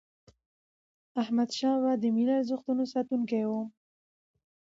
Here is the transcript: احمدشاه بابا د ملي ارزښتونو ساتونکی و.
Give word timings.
احمدشاه 1.21 1.75
بابا 1.81 1.93
د 2.01 2.03
ملي 2.15 2.33
ارزښتونو 2.39 2.83
ساتونکی 2.93 3.43
و. 3.47 3.51